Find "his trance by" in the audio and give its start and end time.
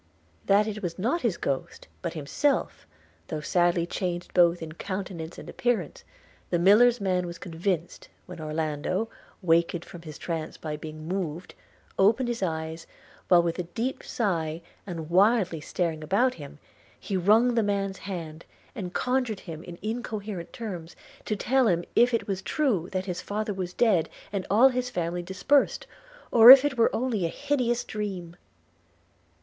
10.01-10.75